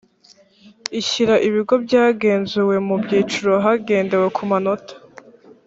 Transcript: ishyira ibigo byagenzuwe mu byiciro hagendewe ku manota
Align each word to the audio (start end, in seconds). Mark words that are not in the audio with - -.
ishyira 0.99 1.35
ibigo 1.47 1.75
byagenzuwe 1.85 2.75
mu 2.87 2.95
byiciro 3.03 3.53
hagendewe 3.63 4.27
ku 4.35 4.43
manota 4.51 4.93